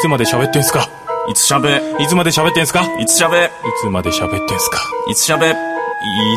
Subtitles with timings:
[0.00, 0.88] つまで喋ってんすか？
[1.28, 2.82] いつしゃべいつまで喋ってんすか？
[2.98, 3.50] いいつしゃべ
[3.80, 4.78] つまで喋ってんすか？
[5.08, 5.54] いつしゃべいい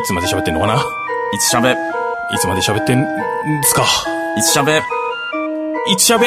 [0.05, 0.75] つまで喋ってんのかな？
[1.33, 1.75] いつしゃべい
[2.37, 3.03] つまで喋ってん
[3.63, 3.85] すか？
[4.37, 4.81] いつしゃべ
[5.87, 6.25] いつしゃべ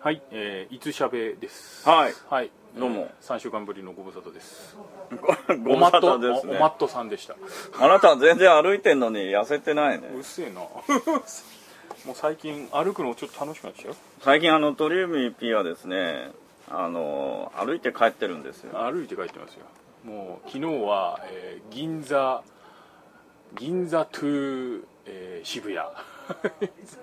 [0.00, 1.88] はい、えー、いつしゃべです。
[1.88, 2.14] はい。
[2.30, 2.50] はい。
[2.78, 4.76] どうも3週間ぶりのご無沙汰です。
[5.10, 7.34] ご無沙おまっと、汰ですねおおまっとさんでした。
[7.80, 10.60] あなたは全然歩いてんのに痩せてないねうっせえな。
[12.06, 13.96] もう最近歩くのちょっと楽しくなってきたよ。
[14.20, 16.30] 最近あの鳥海 P はですね
[16.70, 19.66] あの歩いて帰ってるんですよ歩いて帰ってますよ。
[20.04, 22.44] もう昨日は、えー銀座、
[23.56, 25.80] 銀座トゥ、えー渋谷。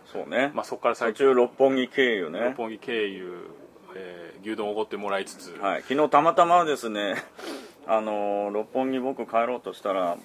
[0.09, 3.49] そうね、 まあそこから途最近、中六本木経由ね六本木経由、
[3.95, 7.15] えー牛丼をおごってもらいつつ、はい、昨日たまたまですね
[7.87, 10.17] あの六本木僕帰ろうとしたら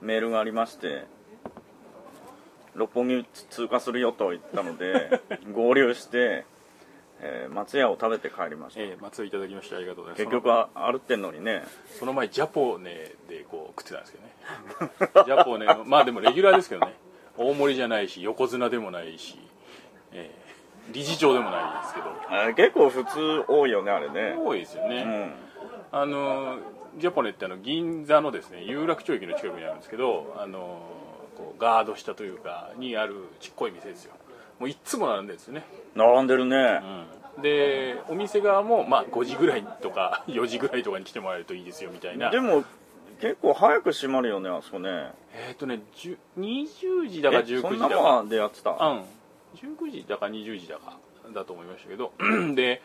[0.00, 1.04] メールがありまして
[2.74, 5.20] 六本木通過するよと言ったので
[5.52, 6.44] 合流して、
[7.20, 8.80] えー松屋を食べて帰りました。
[8.80, 10.22] えー松尾いただきましてありがとうございます。
[10.24, 11.64] 結局は歩ってんのにね。
[11.98, 15.24] その前ジャポネでこう食ってたんですけどね。
[15.26, 16.94] ジャポネのまあでもレギュラーですけどね。
[17.36, 19.38] 大盛りじゃないし横綱でもないし、
[20.12, 20.39] えー
[20.92, 22.10] 理事長でもないですけど。
[22.54, 24.36] 結構普通多いよねあれね。
[24.38, 25.02] 多いですよね、
[25.92, 25.98] うん。
[25.98, 26.58] あの
[26.98, 30.80] ジャポネってあの銀座のですね有楽町駅の近くにあるんですけどあの
[31.36, 34.12] こうガード下というかにあるちっこい店ですよ。
[34.58, 36.82] もういっつも並んでるんですよね、並んでるね、
[37.36, 42.30] うん、でお店側もまあ5時ぐらいとか 4時ぐらいとかに来てもらえるといいですよみたいな。
[42.30, 42.64] でも
[43.20, 45.12] 結構早く閉まるよねあそこね。
[45.32, 48.70] えっ、とね10 20時だかえ19そんな時だかまでやってた？
[48.70, 49.02] うん
[49.56, 50.98] 19時だか20時だか
[51.34, 52.12] だと思いましたけど
[52.54, 52.82] で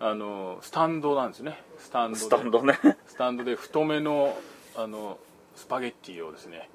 [0.00, 1.60] あのスタンドなんですね。
[1.78, 2.20] スタンドで。
[2.20, 2.78] スタンドね。
[3.06, 4.36] スタンドで太めの
[4.76, 5.18] あの
[5.56, 6.70] スパゲッティをですね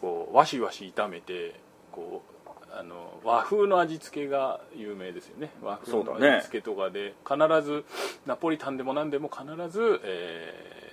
[0.00, 1.58] こうわしわし炒めて
[1.90, 5.50] こうあの和風の味付けが有名ですよね。
[5.62, 7.84] 和風の味付けとかで、必ず
[8.26, 10.86] ナポリタンでも何でも必ず、えー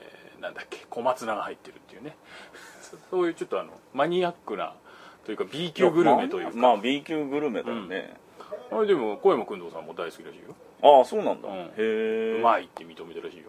[0.43, 2.17] なんだっけ小松菜が入ってるっていうね。
[2.81, 4.75] そ そういうちょっとあのマニアックな
[5.25, 8.15] というか B 級グルメというか、まあ、まあ B 級グルメだよね、
[8.71, 10.55] あれでも小山君堂さんも大好きらしいよ。
[10.81, 11.55] ああそうなんだ、うん。
[11.55, 12.37] へえ。
[12.39, 13.45] うまいって認めたらしいよ。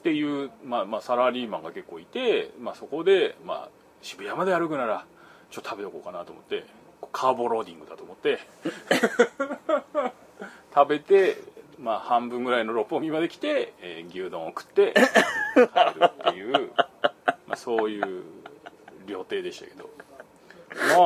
[0.00, 3.68] っていう、まあ、まあサラリーマンが結構いて、まあ、そこで、まあ、
[4.02, 5.06] 渋谷まで歩くなら
[5.50, 6.66] ちょっと食べとこうかなと思って
[7.12, 8.40] カーボローディングだと思って。
[10.74, 11.38] 食べて、
[11.78, 14.92] まあ、半分ぐらいの六本木まで来て、えー牛丼を食って
[15.54, 16.72] 帰るっていう、
[17.46, 18.24] まあ、そういう
[19.06, 19.88] 料亭でしたけど、
[20.74, 20.98] まあ、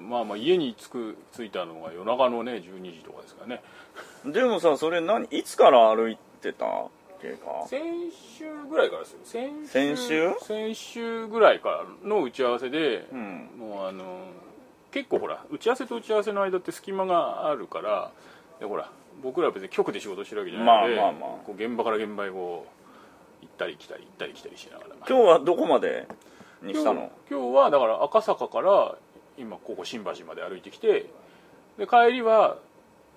[0.00, 3.62] まあまあ家に着く着いたのが夜中のね12時とかですからね。
[4.24, 6.68] でもさそれ何いつから歩いてたっ
[7.20, 7.66] けか？
[7.66, 7.82] 先
[8.38, 9.18] 週ぐらいからですよ。
[9.24, 10.32] 先先週？
[10.40, 13.50] 先週ぐらいからの打ち合わせで、うん。
[13.58, 14.24] もうあの
[14.90, 18.10] 結構ほら打ち合わせと打ち合わせの間って隙間があるから
[18.60, 18.90] でほら
[19.22, 21.30] 僕らは別に局で仕事してるわけじゃないので、まあまあまあ。
[21.46, 22.66] こう現場から現場へこ
[23.42, 24.90] う行ったり来たり行ったり来たりしながら。
[25.08, 26.08] 今日はどこまで？
[26.62, 27.10] にしたの。
[27.30, 28.96] 今日はだから赤坂から
[29.38, 31.06] 今ここ新橋まで歩いてきて
[31.78, 32.58] で帰りは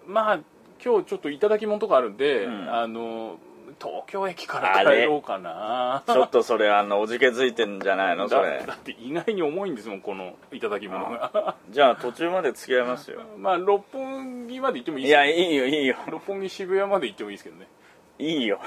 [0.07, 0.39] まあ
[0.83, 2.69] 今日ちょっと頂き物とかあるんで、うん。
[2.73, 3.37] あの
[3.81, 6.03] 東京駅から帰ろうかな。
[6.07, 8.29] ちょっとそれあのおじけづいてんじゃないの？
[8.29, 8.63] そだれ。
[8.65, 11.55] だって意外に重いんですもんこの頂き物が。
[11.69, 13.21] じゃあ途中まで付き合いますよ。
[13.37, 15.95] まあ六本木まで行ってもいいいですやいいよいいよ。
[16.07, 17.67] 六本木渋谷まで行ってもいいですけどね。
[18.19, 18.59] いいよ。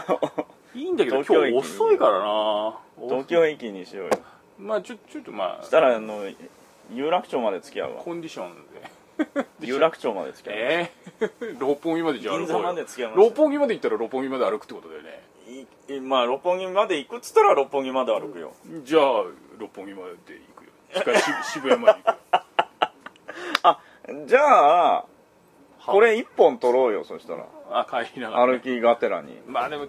[0.75, 2.79] いいんだけど今日遅いからな。
[3.09, 4.11] 東京駅にしようよ
[4.59, 6.23] まあちょちょっとまあしたらあの
[6.93, 8.03] 有楽町まで付き合うわ。
[8.03, 9.47] コンディションで。
[9.67, 10.59] 有楽町まで付き合う。
[10.59, 12.55] ええ 六本木までじゃあ歩こうよ。
[12.55, 13.19] 銀座まで付き合います。
[13.19, 15.23] 六本木まで行ったら六本木まで歩くってことだよね。
[15.89, 18.53] いいまあ六本木まで行くっつったら六本木まで歩くよ。
[18.85, 19.25] じゃあ
[19.59, 20.71] 六本木まで行くよ。
[20.95, 22.19] しかし 渋谷まで行くよ。
[23.63, 23.81] あ
[24.27, 25.05] じゃあ
[25.87, 29.39] これ一本取ろうよそしたらあ帰りながら、歩きがてらに。
[29.47, 29.87] まあでも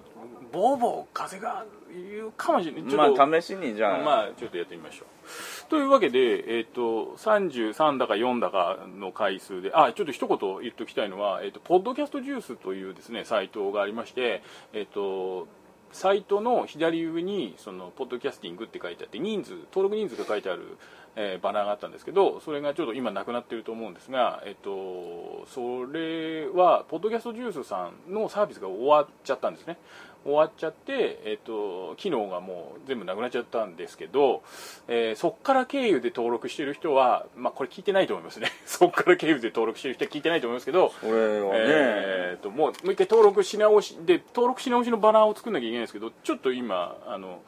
[0.51, 2.81] ボーボー風が言うかもしれない。
[2.84, 5.69] ちょっとまあ試しにじゃあ、まあちょっとやってみましょう。
[5.69, 14.42] というわけで、えっと33だか4だかの回数であちょっと一言言っておきたいのは、えっとポッドキャストジュースというですねサイトがありまして
[14.74, 15.48] えっと
[15.91, 20.77] サイトの左上にそのポッドキャスティングって書いてあって人数登録人数が書いてある、
[21.15, 29.77] えーバナーがあったんですけどそれがちょっと今なくなってると思うんですが、えっと、それはポッドキャストジュースさんのサービスが終わっちゃったんですね。
[30.25, 34.44] 終わっちゃって、えっと機能がもう全部なくなっちゃったんですけど、
[34.88, 38.50] えーそっから経由で登録してる人は、まあ、これ聞いてないと思いますね。
[38.66, 41.12] そっから経由で登録してる人は聞いてないと思いますけど、これ
[41.42, 47.42] はね、えーともうもう一回登録し直しで登録し直しのバナーを作んなきゃいけないんですけどちょっと今あの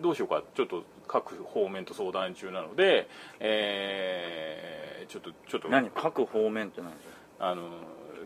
[0.00, 3.08] どうしようかちょっと各方面と相談中なので、
[3.40, 5.88] えーちょっとちょっと何？
[5.94, 6.90] 各方面って何？
[6.92, 7.62] ですかあの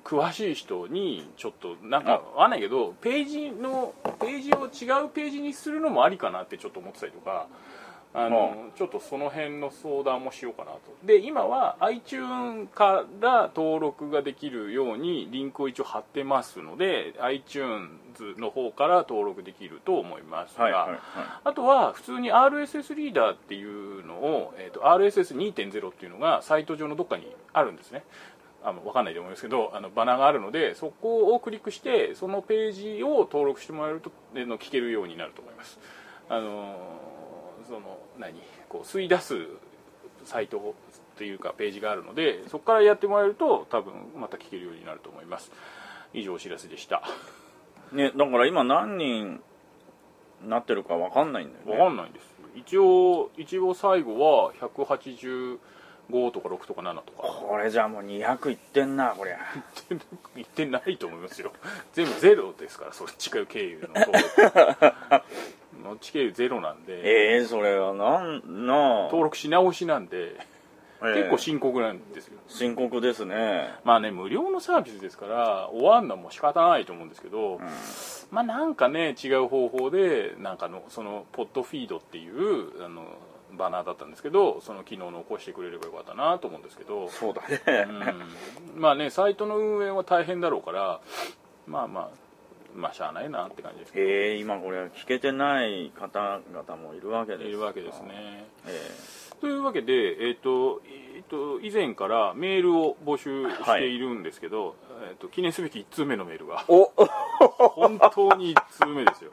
[0.05, 7.47] 詳しい人にちょっとなんかわかんないけどページのページを違うページにするのもありかなってちょっと思ってたりとか
[8.15, 10.81] あの、ちょっとその辺の相談もしようかなと。
[11.03, 17.89] で今は iTunes から登録ができるようにリンクを一応貼ってますので iTunes
[18.37, 20.99] の方から登録できると思いますが、はいはいはい。
[21.45, 28.05] あとは普通に RSS リーダーっていうのを、えー、と RSS2.0 っていうのがサイト上のどっかにあるんですね
[28.65, 35.79] あの分かんないと思いますけどあのバナーがあるのでそこをクリックしてそのページを登録してもらえるとえーの聞けるようになると思います。
[36.29, 37.13] あのー
[37.69, 39.47] その何こう吸い出す
[40.25, 40.75] サイト
[41.17, 45.53] というかページがあるのでそこからやってもらえると多分また聞けるようになると思います。
[46.13, 47.03] 以上お知らせでした。
[47.93, 49.41] ね、だから今何人
[50.45, 51.73] なってるかわかんないんだよね。
[51.73, 54.53] わかんないんです一応一応最後は
[56.13, 57.23] 185とか6とか7とか。
[57.23, 59.39] これじゃもう200いってんなこりゃ。
[60.37, 61.53] 言ってないと思いますよ。
[61.95, 65.25] 全部ゼロですからそっち経由の登録
[65.83, 67.01] そっち経由ゼロなんで。
[67.03, 69.03] ええー、それはなんなあ。
[69.05, 70.37] 登録し直しなんで
[71.05, 72.39] ええ結構深刻なんですよ。
[72.49, 73.75] 深刻ですね。
[73.85, 77.61] まあね無料のサービスですから終わんのも仕方ないと思うんですけど、
[78.31, 83.05] まあなんかね違う方法でなんかのそのポッドフィードっていうあの
[83.57, 87.87] バナーだったんですけどその機能を残してくれればよかったなと思うんですけど、そうだね、
[88.75, 91.01] うん、まあねサイトの運営は大変だろうから
[91.67, 92.11] まあまあ
[92.75, 98.47] まあしゃあないなって感じですけええ今これ聞けてない方々もいるわけですどいるわけですね。
[98.67, 98.91] え
[99.41, 104.77] というわけで、えっとえっと以前からメールを募集しているんですけど、
[105.09, 106.65] えっと記念すべき1通目のメールが。
[106.69, 106.93] えお。
[107.69, 109.31] 本当に1通目ですよ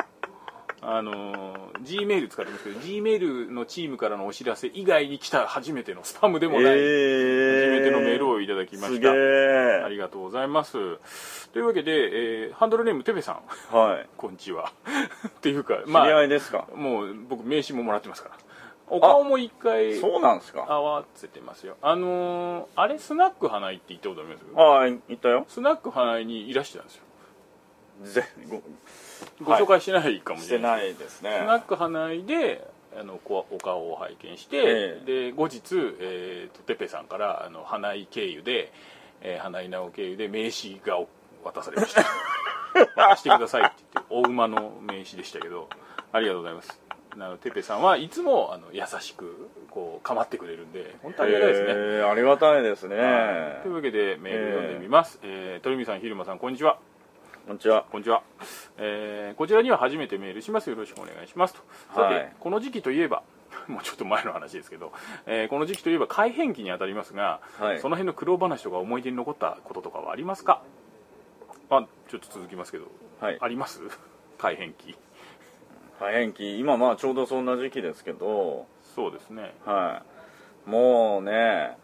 [0.81, 10.71] あの G メール使ってますけど G メールのチームからのお知らせ以外に来た初めてのスパムでもない、え初めてのメールをいただきますげしたえありがとうございます。
[11.51, 13.33] というわけで、えーハンドルネームテペさ
[13.71, 13.75] ん。
[13.75, 14.07] はい。
[14.17, 14.71] こんにちは。
[15.27, 18.35] っていうか知りまあ合いですか、もう僕名刺ももらってますから。
[18.91, 20.65] お顔も一回そうなんですか？
[20.67, 21.75] 合わせてますよ。
[21.81, 24.45] あのーあれスナック花井って言ったことあります？
[24.55, 25.45] はい行ったよ。
[25.47, 27.03] スナック花井にいらしてたんですよ。
[28.23, 28.61] ぜご
[29.43, 31.39] ご紹介してないかもししてれない、ないですね。
[31.43, 32.67] スナック花井で
[32.99, 35.61] あのお顔を拝見して、えで後日、
[35.99, 38.71] えーとテペさんからあの花井経由で、
[39.21, 40.99] えー花井直経由で名刺が
[41.43, 42.03] 渡されました。
[42.95, 45.69] 渡してくださいって言ってお馬の名刺でしたけど
[46.11, 46.79] ありがとうございます。
[47.11, 53.63] あのテペさんはいつもあの優しくこう構ってくれるんで本当ありがたいですね、えーありがたいですね、はい。
[53.63, 56.77] というわけでメール読んでみます、えー鳥海さん、ひるまさん、こんにちは。
[57.49, 57.83] こんにちは。
[57.91, 58.21] こんにちは、
[58.77, 60.69] えーこちらには初めてメールします。
[60.69, 61.61] よろしくお願いしますと。
[61.95, 63.23] さて、はいこの時期といえば、
[63.67, 64.93] もうちょっと前の話ですけど、
[65.25, 67.79] えーこの時期といえば改変期にあたりますが、はい。
[67.79, 70.61] その辺の苦労話とか思い出に残ったこととかはありますか？
[71.71, 72.85] あ、ちょっと続きますけど、
[73.19, 73.37] はい。
[73.41, 73.81] あります？
[74.37, 74.95] 改変期。
[75.99, 76.59] 大変期。
[76.59, 78.67] 今まあちょうどそんな時期ですけど。
[78.95, 79.55] そうですね。
[79.65, 80.03] は
[80.67, 80.69] い。
[80.69, 81.79] もうね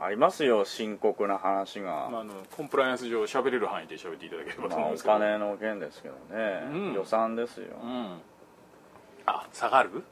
[0.00, 6.92] ありますよ深刻な話が、まあ、あのコンプライアンス上喋れる範囲で喋っていただければと思うんですけど、金の件ですけどね、うん。
[6.94, 8.18] 予算ですよ、うん、
[9.26, 10.04] あ下がる？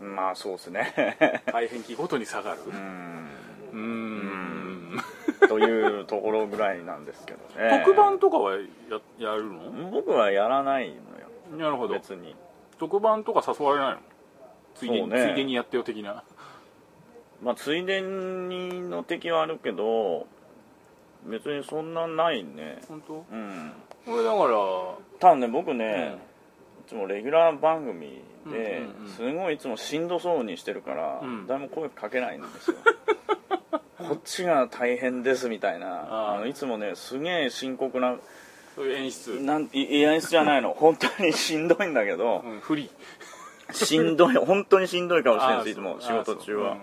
[0.00, 1.44] まあそうですね。
[1.50, 2.60] 改変期ごとに下がる？
[2.66, 3.28] うん。
[3.72, 5.00] うーん。
[5.48, 7.82] というところぐらいなんですけどね。
[7.84, 8.60] 特番とかはや
[9.18, 9.90] やるの？
[9.90, 10.98] 僕はやらないのよ。
[11.58, 11.94] なるほど。
[11.94, 12.36] 別に。
[12.78, 13.98] 特番とか誘われないの？
[14.74, 15.28] ついでに,、ね。
[15.28, 16.24] ついでにやってよ的な
[17.42, 20.26] まあついでにの敵はあるけど
[21.26, 22.80] 別にそんなないね。
[22.88, 23.24] 本当？
[23.32, 23.72] うん。
[24.04, 24.56] これだから
[25.18, 26.18] 多分ね僕ね、
[26.86, 28.82] いつもレギュラー番組で
[29.16, 31.46] すごいいつもしんどそうにしてるから、うん。
[31.46, 32.76] 誰も声かけないんですよ。
[33.96, 36.34] こっちが大変ですみたいな。
[36.34, 38.16] あのいつもねすげえ深刻な
[38.74, 40.74] そういう演出、なんいい演出じゃないの。
[40.78, 46.72] 本当にしんどいんだけどうん、フリーしんどい本当にしんどい顔してるんですいつも仕事中は。
[46.72, 46.76] あ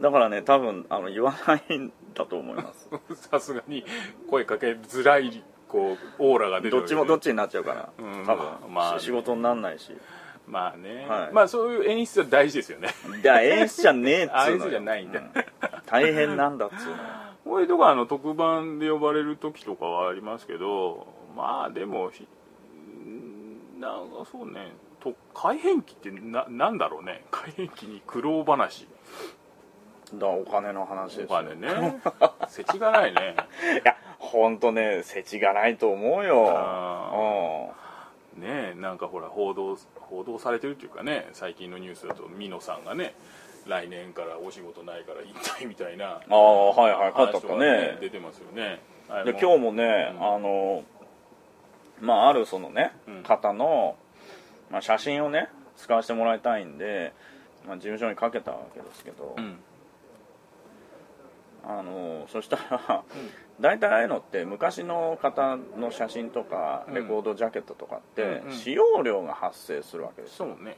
[0.00, 2.88] だからね多分あの言わないんだと思います。
[3.30, 3.84] さすがに
[4.28, 9.92] 声かけづらいこうオーラが出てどっちもどっちちになっちゃうから、うん多分、まあし仕事になんないし。
[10.46, 11.32] まあね、はい。
[11.32, 12.88] まあそういう演出は大事ですよね。
[13.22, 15.20] いや演出じゃねえっつうの 演出じゃないんだ。
[15.20, 15.22] う
[15.86, 16.98] 大変なんだっつうのよ。
[17.44, 22.10] これとかあの特番で呼ばれる時とかはありますけどまあでも
[23.78, 24.72] なんかそうね。
[25.00, 27.24] と改変期ってななんだろうね。
[27.30, 28.86] 改変期に苦労話
[30.18, 31.26] だお金の話ですよ。
[31.30, 32.00] お金ね。
[32.48, 33.36] 世知がないね。
[33.82, 36.46] いや本当ね世知がないと思うよ。
[36.50, 37.80] あ
[38.36, 43.14] ねなんかほら報道報道されてるっていうかね最近のニュースだと美濃さんがね
[43.66, 47.98] 来年からお仕事ないから引退みたいなうんああはいはい書いてねね。
[48.00, 48.80] 出てますよね。
[49.24, 50.34] で今日もね、うん。
[50.34, 50.84] あの
[52.00, 53.22] まああるそのね、うん。
[53.22, 53.96] 方の、
[54.70, 57.12] まあ、写真をね使わせてもらいたいんで、
[57.66, 59.58] まあ、事務所にかけたわけですけど、うん
[61.64, 63.04] あのそしたら、
[63.60, 66.94] 大体ああいうのって昔の方の写真とかうん。
[66.94, 70.46] レコードジャケットとかって、使用料が発生するわけですよ。
[70.56, 70.76] そうね。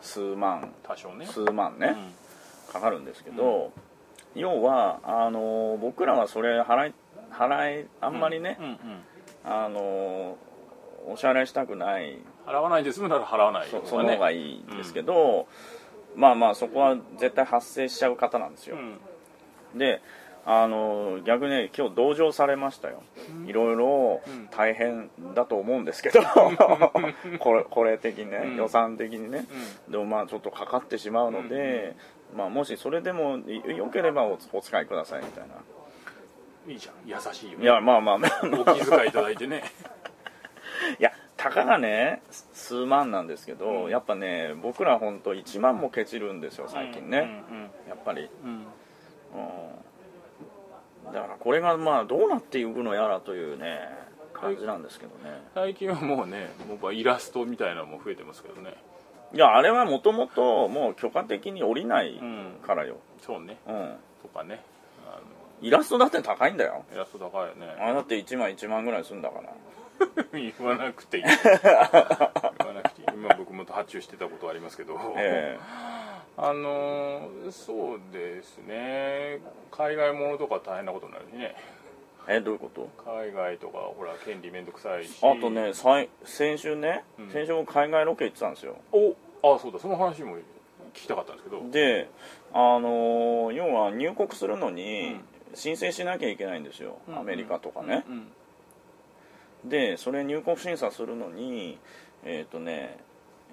[0.00, 0.72] 数万。
[0.82, 1.26] 多少ね。
[1.26, 1.96] 数万ね、
[2.72, 3.72] かかるんですけど、
[4.34, 6.94] 要はあの僕らはそれ払い
[7.32, 8.58] 払いあんまりね、
[9.44, 10.36] あの
[11.06, 12.18] お支払いしたくない。
[12.46, 15.46] 払わないで済むなら払わないそその方がいいんですけど、
[16.16, 18.98] まあまあそこは絶対発生しちゃう方なんですよ、うん
[19.74, 20.00] で
[20.44, 23.02] あの逆にね今日同情されましたよ、
[23.46, 24.48] いろいろうん。
[24.48, 26.20] 大変だと思うんですけど。
[27.38, 28.56] これこれ的にね、うん。
[28.56, 29.46] 予算的にね。
[29.88, 31.94] うでもまあちょっとかかってしまうので、
[32.34, 37.08] まあ、もしそれでもよければおお使いくださいみたいな、んいいじゃん。
[37.08, 37.64] 優しいよね。
[37.64, 38.40] いやまあまあまあ。
[38.44, 39.62] お気遣いいただいてね。
[40.98, 43.90] いやたかがね数万なんですけど、うん。
[43.90, 47.44] やっぱね僕ら本当1万もケチるんですよ最近ね、
[47.88, 48.48] やっぱり、うん。
[48.48, 48.66] うんうん
[49.34, 53.80] うん、だからこれがまあどうなっていくのやらというね
[54.32, 55.42] 感じなんですけどね。
[55.54, 58.74] 最近はもうねもうイラストみたいなのも増えてますけどね。
[59.32, 62.56] いやあれはもともともう許可的に降りないうん。
[62.66, 63.58] からよ、そうね。
[63.66, 64.62] うん、とかね。
[65.06, 65.22] あの。
[65.60, 66.84] イラストだって高いんだよ。
[66.92, 67.66] イラスト高いよね。
[67.78, 69.52] あれだって1枚1万ぐらいするんだから。
[70.32, 71.24] 言わなくていい。
[71.24, 71.32] 言
[72.66, 73.06] わなくていい。
[73.14, 75.58] 今僕も発注してたことありますけど、え
[76.36, 79.40] あのーそうですね。
[79.70, 81.54] 海外ものとか大変なことになるしね。
[82.28, 82.88] ええどういうこと？
[83.04, 85.18] 海外とかほら権利めんどくさいし。
[85.22, 87.30] あとねさい先週ね、うん。
[87.30, 88.76] 先週も海外ロケ行ってたんですよ。
[88.92, 89.14] お
[89.54, 90.42] あそうだその話も聞
[90.94, 91.62] きたかったんですけど。
[91.70, 92.08] で
[92.52, 95.16] あのー要は入国するのに
[95.54, 98.26] 申請しなきゃいけないんですよ、うんアメリカとかね、うん
[99.68, 101.78] でそれ入国審査するのに
[102.24, 102.98] えっ、とね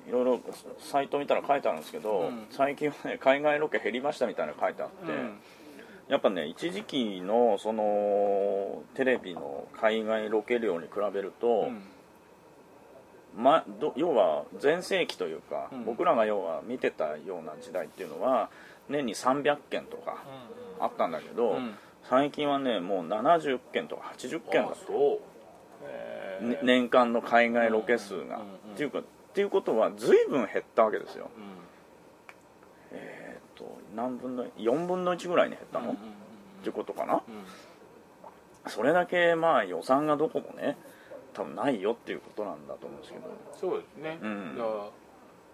[0.08, 0.40] いろいろ
[0.80, 2.48] サイト見たら書いてあるんですけど、うん。
[2.50, 5.38] 最近はね海外ロケ減りましたみたいなの書いてあって、うん。
[6.08, 13.44] やっぱね一時期のそのテレビの海外ロケ量に比べると、うん。
[13.44, 15.86] ま、ど要は全盛期というか、うん。
[15.86, 18.50] 僕らが要は見てたような時代っていうのは
[18.90, 20.24] 年に300件とか
[20.80, 21.76] あったんだけど、うん。
[22.10, 25.20] 最近はねもう70件とか80件だあそう。
[25.84, 29.02] へーね年間の海外ロケ数が、っていうか
[29.38, 31.30] っていうことは随分減ったわけですよ。
[31.38, 31.44] うん。
[32.98, 37.22] えっ、と何分の4分の1ぐらいに減ったの、うんうんうんっていうことかな？
[38.66, 38.72] うん。
[38.72, 40.76] それだけまあ予算がどこもね
[41.36, 43.26] 多分ないよっていうことなんだと思うんですけど。
[43.54, 44.58] そうですね、うん。
[44.58, 44.90] だからま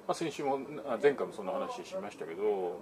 [0.08, 2.80] あ、先週もあ前回もそんな話しましたけど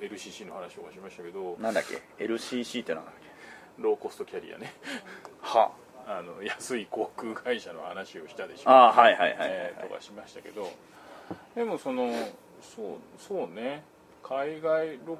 [0.00, 1.56] LCC の話をしましたけど。
[1.58, 3.14] なんだっけ？LCC ってなんだっ
[3.76, 3.82] け？
[3.82, 4.72] ローコストキャリアね。
[5.40, 5.72] は。
[5.72, 5.85] あ
[6.22, 8.70] の安い航空会社の話をしたでしょ。
[8.70, 10.70] ああはいはいはいとかしましたけど。
[11.54, 12.10] でもその
[12.60, 12.86] そう
[13.18, 13.82] そうね。
[14.22, 15.18] 海外ロ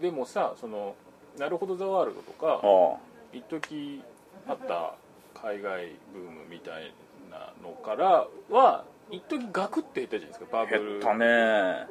[0.00, 0.94] でもさその
[1.38, 2.96] なるほどザワールドとかあ
[3.32, 4.02] 一時
[4.46, 4.94] あった
[5.34, 6.92] 海外ブームみたい
[7.30, 10.56] なのからは一時ガクって減ったじゃないですか。
[10.56, 11.00] バあブル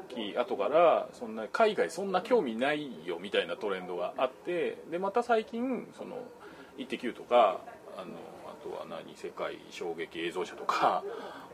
[0.08, 4.78] 期後からそんな海外そんな興味ないよみたいなトレンドがあって。
[4.90, 6.18] でまた最近その
[6.78, 7.60] 「イッテ Q!」とか
[8.02, 8.14] あの
[8.48, 11.04] あとは何世界衝撃映像社とか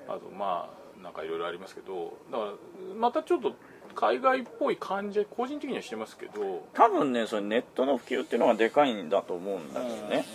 [0.08, 2.52] あとまあなんかいろいろありますけどだから
[2.96, 3.54] またちょっと
[3.96, 10.26] 海外っぽい感じ個人的にはしてますけど多分ねそれネットの普及っていうのがでかいんだと思うんだけどね、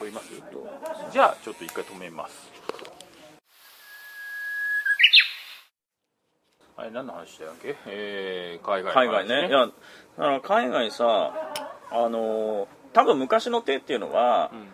[0.00, 0.32] 止めます？
[1.12, 2.50] じゃあちょっと一回止めます。
[6.76, 7.76] あれ何の話したっけ？
[7.86, 9.48] えー、海外の話海外ね。
[9.48, 9.72] いやだか
[10.16, 11.32] ら海外さ
[11.90, 14.66] あのー多分昔の手っていうのはうん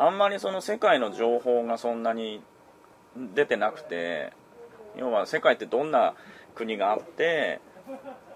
[0.00, 2.40] あんまりその世界の情報がそんなに
[3.34, 4.32] 出てなくて
[4.96, 6.14] 要は世界ってどんな
[6.54, 7.60] 国があって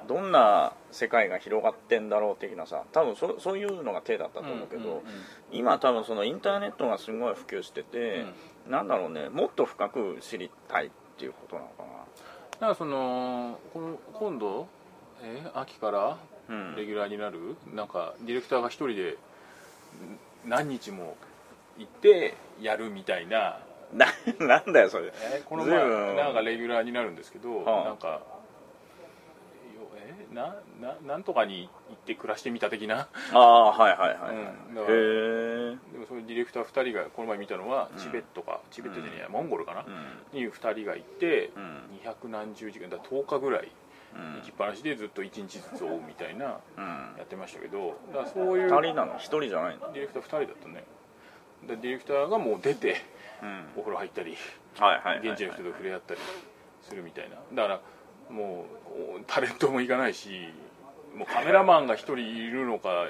[0.06, 5.02] どんな世界が広がってんだろう的なさ多分そそういうのが手だったと思うけど、うんうんうん
[5.52, 8.24] 今多分そのインターネットがすごい普及してて、
[8.68, 11.84] なんだろうねもっと深く知りたいっていうことなのか
[12.54, 14.66] だからそのこの今度
[15.22, 16.16] えー秋からな
[16.48, 16.76] うん。
[16.76, 19.18] レギュラーになる、なんかディレクターが一人でん
[20.44, 21.16] 何日も
[21.78, 23.60] 行ってやるみたいな。
[23.92, 24.06] な
[24.40, 25.06] なんだよそれ。
[25.06, 27.84] えーこの随分前なんかレギュラーになるんですけど、はあ。
[27.84, 28.20] なんかよ
[29.96, 33.08] えなななんとかに行って暮らしてみた的な。
[33.32, 37.98] ああはいはいはい、うんだからへえでもそのディレクター2人がこの前見たのは、うん。
[37.98, 40.38] チベットかチベットじゃねえや、モンゴルかな、うん。
[40.38, 41.88] に2人がいて、うん。
[41.92, 43.70] 二百何十時間だから10日ぐらい
[44.16, 44.34] うん。
[44.36, 47.14] 行きっぱなしでずっと1日ずつ追うみたいなうん。
[47.16, 49.14] やってましたけどだからそういう二人なの？
[49.18, 49.92] 一人じゃないの？
[49.92, 50.84] ディレクター2人だったね
[51.66, 52.96] でディレクターがもう出て
[53.42, 53.64] うん。
[53.76, 54.36] お風呂入ったり
[54.78, 56.20] はいはいはい、現地の人と触れ合ったり
[56.82, 57.36] するみたいな。
[57.52, 57.80] だから
[58.34, 58.64] も
[59.18, 60.48] うタレントも行かないし
[61.14, 63.06] もうカメラマンが1人いるのか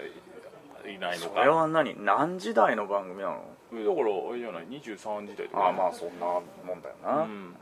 [0.87, 3.44] いないのそかれは何何時台の番組なの？
[3.73, 5.64] だからあれじゃない？23時台とか。
[5.64, 6.42] ああまあそんなも
[6.76, 7.54] んだよな、うん。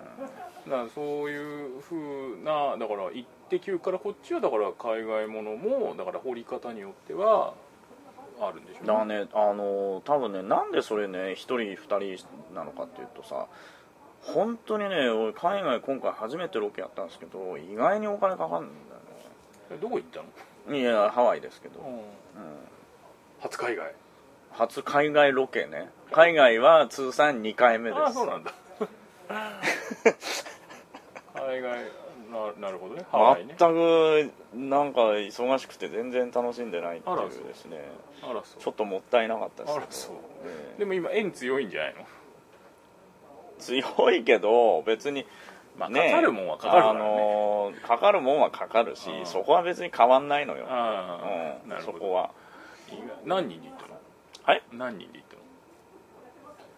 [0.67, 7.55] だからそういうふうなだから「イッテ Q!」からこっちはだから海外ものもだから掘り方によっては
[8.49, 13.47] あるんでしょうだからねあの多分ねなんでそれね1人2人なのかっていうとさ
[14.23, 18.69] 本当にね俺海外今回初めてロケやったんですけど意外にお金かかるん
[19.73, 22.01] えどこ行ったの、だよねいやハワイですけど、うん。
[23.41, 23.95] 初海外？
[24.53, 25.89] 初海外ロケね。
[26.13, 28.03] 海外は通算2回目です。
[28.03, 28.53] ああそうなんだ。
[31.35, 31.79] 海外
[32.33, 33.03] ななるほどね。
[33.03, 33.55] ね。
[33.59, 37.79] 全くなんか忙しくて全然楽しんでないっていううですね。
[38.59, 40.21] ちょっともったいなかったですけど。
[40.47, 42.07] ええでも今円強いんじゃないの？
[43.59, 45.27] 強いけど別に
[45.79, 47.01] まあねかかるもんはかかるからね。
[47.01, 49.27] あのーかかるもんはかかるしうん。
[49.27, 52.31] そこは別に変わんないのよ、あうん、そこは。
[53.25, 53.95] 何人で行ったの？
[54.45, 54.63] はい？
[54.73, 55.43] 何人で行ったの？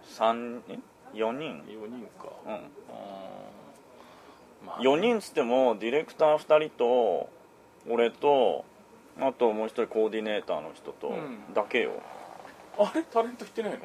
[0.05, 0.79] 三え
[1.15, 2.29] 4人、4人か。
[2.47, 2.61] うん、
[4.67, 4.81] まあ。
[4.81, 7.29] 4人っつってもディレクター2人と
[7.89, 8.65] 俺と
[9.21, 11.55] あともう一人コーディネーターの人とうん。
[11.55, 11.93] だけよ、
[12.79, 13.03] あれ？
[13.05, 13.79] タレント行ってないの？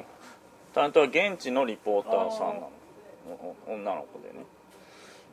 [0.74, 2.70] タレントは現地のリポーターさんなの。
[3.28, 4.44] お女の子でね。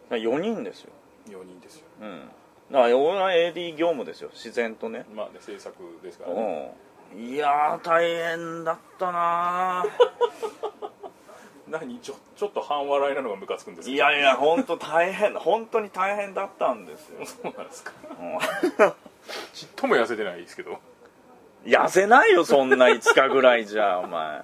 [0.09, 0.91] だから4人ですよ。
[1.29, 1.85] 4人ですよ。
[2.01, 2.19] うん。
[2.71, 4.29] だから俺は AD 業務ですよ。
[4.33, 5.05] 自然とね。
[5.15, 6.75] まあね制作ですからね。
[7.15, 7.19] うん。
[7.19, 9.85] いやー大変だったな
[11.69, 17.91] 何ちょちょっと半笑いなのがムカつくんですいやいや本当大変本当に大変だったんですよ、そうなんですか。
[18.19, 18.93] うん。
[19.53, 20.79] ちっとも痩せてないですけど。
[21.65, 24.43] 痩せないよそんな5日ぐらいじゃお前。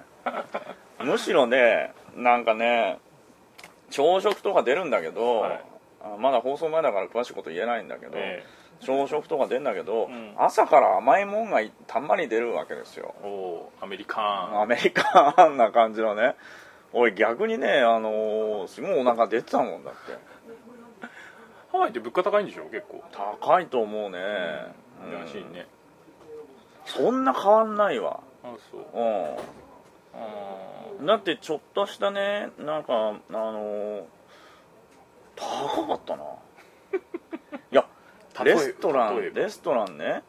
[1.00, 2.98] むしろねなんかね
[3.90, 5.64] 朝食とか出るんだけど、はい。
[6.02, 8.44] あまだ放送前だから詳しいこと言えないんだけど、え
[8.80, 10.34] 朝食とか出るんだけど、ん。
[10.36, 13.14] 朝から甘いもんがいたんまり出るわけですよ。
[13.22, 14.20] おアメリカ
[14.52, 14.60] ン。
[14.60, 16.34] アメリカンな感じのね
[16.94, 20.00] 俺逆にねあのーすごいお腹出てたもんだって。
[21.72, 22.64] ハワイって物価高いんでしょ？
[22.66, 23.02] 結構。
[23.40, 24.18] 高いと思うね、
[25.04, 25.12] うん。
[25.20, 25.66] らしいね。
[26.86, 28.20] そんな変わんないわ。
[28.44, 28.80] あそう。
[28.80, 29.36] う
[30.14, 31.06] あん。
[31.06, 34.04] だってちょっとしたねなんかあのー
[35.36, 36.22] 高かったな。
[37.72, 37.84] いや
[38.44, 40.22] レストランレストランね。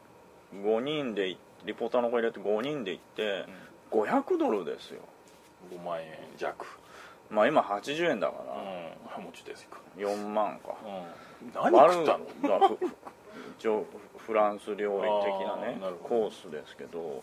[0.52, 3.44] 5人でいリポーターの子入れて5人で行って、
[3.90, 5.02] 500ドルですよ
[5.70, 6.66] 5万円弱。
[7.30, 8.34] まあ今80円だか
[9.18, 9.24] うん。
[9.24, 10.74] もうちょっと安いか、ら4万か。
[10.84, 12.58] うん、何食ったの？
[12.58, 12.78] の
[13.58, 13.86] 一応
[14.18, 17.22] フランス料理的なねコースですけど。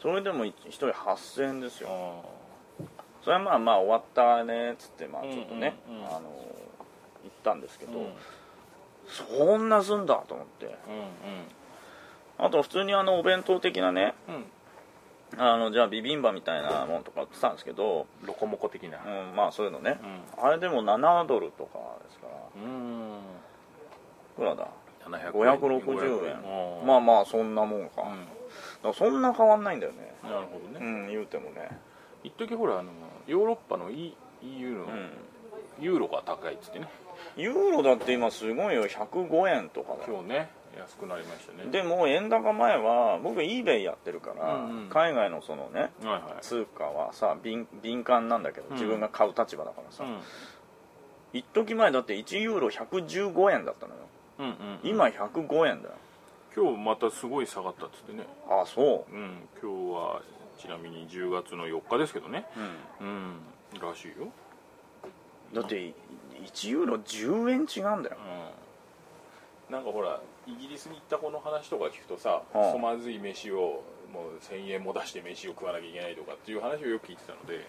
[0.00, 1.88] それでも1人8000円ですよ。
[1.90, 2.84] あ
[3.22, 6.02] それはまあまあ終わったねっつってまあちょっとね、うんうん。
[6.02, 8.12] うんあの行ったんですけど、ーうん。
[9.06, 10.66] そんなすんだと思って。
[10.66, 10.72] うん
[12.38, 14.44] あと普通にあのお弁当的なねうんうん
[15.38, 18.98] あのじゃあビビンバみたいなものとか売ってたんですけど、ロコモコ的な。
[18.98, 19.98] うん、まあそういうのね。
[20.38, 20.44] う、ん。
[20.44, 22.32] あれでも7ドルとかですから。
[22.62, 23.18] うん。
[24.32, 24.68] いくらだ
[25.06, 26.86] ？700 560円うん。
[26.86, 28.02] まあまあそんなもんか,、
[28.82, 30.14] だかそんな変わんないんだよね。
[30.22, 30.84] なるほどね。
[30.84, 31.68] うん言うてもね。
[32.24, 32.90] 一時ほらあの
[33.26, 35.10] ヨーロッパの E- EU のうん。
[35.80, 36.86] ユーロが高いっつってね。
[37.36, 38.86] ユーロだって今すごいよ。
[38.86, 40.06] 105円とかだ。
[40.06, 41.70] よ今日ね安くなりましたね。
[41.70, 44.88] でも円高前は僕 eBay やってるから、うんうん。
[44.88, 46.42] 海外のそのねはいはい。
[46.42, 48.74] 通貨はさ敏敏感なんだけどうん。
[48.74, 50.20] 自分が買う立場だからさ、うん。
[51.32, 54.00] 一時前だって1ユーロ115円だったのよ。
[54.38, 55.94] うんうん今105円だよ。
[56.54, 58.26] 今日またすごい下がったっつってね。
[58.48, 59.16] あそう。
[59.16, 59.48] ん。
[59.62, 60.22] 今日は
[60.58, 62.46] ちなみに10月の4日ですけどね。
[63.00, 63.40] う、うん。
[63.80, 64.28] らしいよ。
[65.50, 65.94] うん、だって
[66.44, 68.16] 1ユーロ10円違うんだよ。
[69.68, 69.74] うん。
[69.74, 77.66] なんかほらイギリスに行った子の話とか聞くとさ、はあそまずい飯をもう1000円も出して飯を食わなきゃいけないとかっていう話をよく聞いてたので、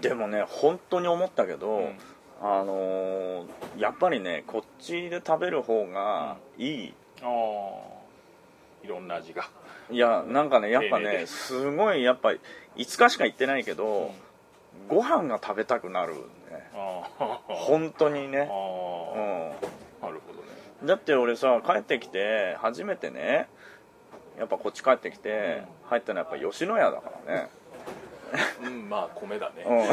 [0.00, 1.98] でもね本当に思ったけど、うん。
[2.42, 3.46] あのー
[3.78, 7.28] やっぱりねこっちで食べる方がいい、ああ
[8.84, 9.48] いろんな味が。
[9.90, 12.38] いやなんかねやっぱねすごいやっぱ5
[12.76, 14.12] 日しか行ってないけど、
[14.88, 16.20] ご飯が食べたくなるね。
[17.48, 18.40] 本当にね。
[18.40, 18.48] あう
[20.02, 20.48] あなるほどね。
[20.50, 23.48] んだって俺さ帰ってきて初めてね
[24.38, 27.48] やっぱこっち帰ってきて入ったのはやっぱ吉野家だからね。
[28.64, 29.78] うんまあ米だね、うん。
[29.78, 29.86] うん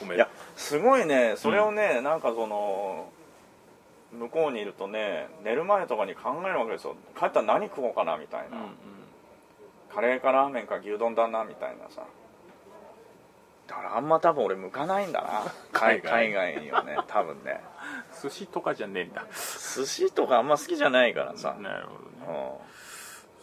[0.00, 0.16] 米。
[0.16, 3.08] いやすごいねそれをね、なんかその
[4.12, 6.94] 向こうにいるとね寝る前とかに考えるわけですよ。
[7.18, 8.68] 帰ったら何食おうかなみたいな、うんうん。
[9.94, 12.02] カレーかラーメンか牛丼だなみたいなさ。
[13.66, 15.52] だからあんま多分俺向かないんだな。
[15.72, 17.60] 海 海外海外にはね多分ね
[18.28, 19.24] 寿司とかじゃねえんだ。
[19.32, 21.92] 寿司とかあんま好きじゃないからさ、なるほ
[22.26, 22.60] どね。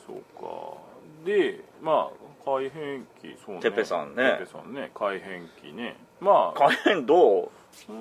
[0.07, 0.77] うそうか。
[1.25, 3.61] でまあ改変期そうね。
[3.61, 4.37] てっぺさんね。
[4.37, 4.91] てっぺさんね。
[4.93, 5.95] 改変期ね。
[6.19, 7.49] まん、海変どう？
[7.89, 7.93] う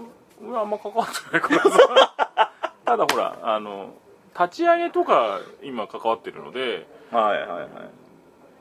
[0.47, 2.53] ん俺あんま関わってないからさ。
[2.85, 3.95] ただほらあの
[4.39, 7.69] 立ち上げとか今関わってるのではいはいはい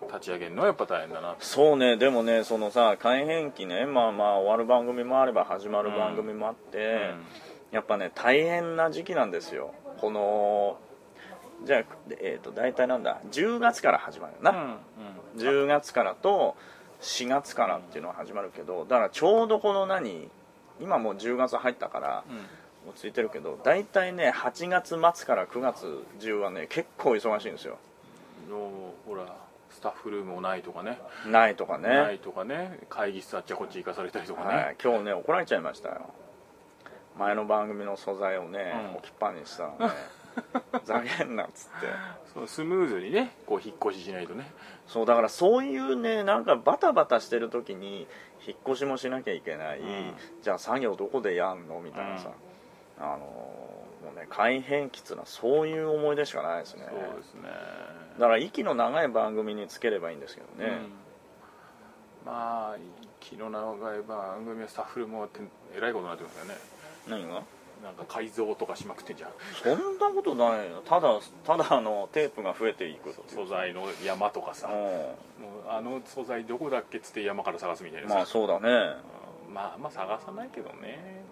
[0.07, 7.11] 立ち上げるのはやっぱ大変だなそうねでもねそのさ改変期ねまあまあ終わる番組もあれば始まる番組もあって、
[7.71, 9.73] やっぱね大変な時期なんですよ。
[9.99, 10.77] この
[11.65, 11.83] じゃあ、
[12.19, 14.57] えー、と大体なんだ10月から始まるよな、うん
[15.37, 15.63] うん。
[15.63, 16.55] 10月からと
[17.01, 20.29] 4月からっていうのは始まるけどだからちょうどこの何
[20.79, 22.37] 今もう10月入ったからうん。
[22.89, 27.77] 落ち着いてるけど大体ね8月末から9月中はね結構忙しいんですよ。
[28.49, 29.37] のほら
[29.71, 30.99] スタッフルームもないとかね。
[31.25, 31.89] ないとかね。
[31.89, 32.79] ないとかね。
[32.89, 36.13] 会議室あっちゃこっち行かされたりとかね、はい、今日ね怒られちゃいましたよ。
[37.17, 38.95] 前の番組の素材をね、うん。
[38.97, 39.93] 置きっぱにしたらね。
[40.71, 41.87] ふ ざけんなっつって。
[42.33, 44.49] そうスムーズにねこう引っ越ししないとね。
[44.87, 48.07] そうだからそういうねなんかバタバタしてる時に
[48.45, 50.13] 引っ越しもしなきゃいけない、うん。
[50.41, 51.79] じゃあ作業どこでやんの？
[51.81, 52.31] みたいなさ、
[52.99, 56.85] あのーもうね改変期っていうのはそういう思い出しかないですね。
[56.89, 57.41] そうですね。
[58.19, 60.71] だから息の長い番組につければいいんですけどね、
[62.25, 62.31] うん。
[62.31, 62.77] まあ
[63.19, 65.27] 気の長い番組はスタッフも
[65.75, 66.55] えらいことになってますよね。
[67.07, 67.43] 何が？
[67.83, 69.31] なんか改造とかしまくってんじゃん。
[69.63, 70.83] そんなことないよ。
[70.85, 74.67] ただただあのテープが増えていく素材の山とかさ。
[74.67, 75.17] も
[75.65, 78.69] ううあの素材どこだっけっつって山から探すみたいなまあそうだね。
[79.47, 79.53] うん。
[79.53, 81.23] まあまあ探さないけどね